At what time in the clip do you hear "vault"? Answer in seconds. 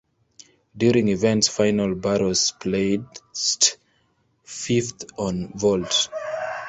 5.55-6.09